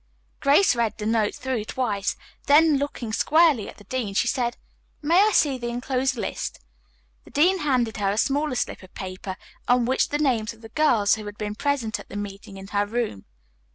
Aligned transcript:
Grace 0.39 0.75
read 0.75 0.97
the 0.97 1.05
note 1.05 1.35
through 1.35 1.63
twice, 1.63 2.15
then, 2.47 2.77
looking 2.77 3.13
squarely 3.13 3.69
at 3.69 3.77
the 3.77 3.83
dean, 3.83 4.15
she 4.15 4.27
said: 4.27 4.57
"May 4.99 5.21
I 5.21 5.29
see 5.31 5.59
the 5.59 5.67
enclosed 5.67 6.15
list?" 6.15 6.59
The 7.23 7.29
dean 7.29 7.59
handed 7.59 7.97
her 7.97 8.09
a 8.09 8.17
smaller 8.17 8.55
slip 8.55 8.81
of 8.81 8.95
paper 8.95 9.37
on 9.67 9.85
which 9.85 10.07
appeared 10.07 10.19
the 10.19 10.23
names 10.23 10.53
of 10.53 10.61
the 10.61 10.69
girls 10.69 11.13
who 11.17 11.27
had 11.27 11.37
been 11.37 11.53
present 11.53 11.99
at 11.99 12.09
the 12.09 12.15
meeting 12.17 12.57
in 12.57 12.65
her 12.69 12.87
room. 12.87 13.25